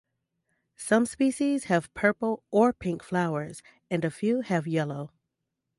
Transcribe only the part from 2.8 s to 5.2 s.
flowers, and a few have yellow.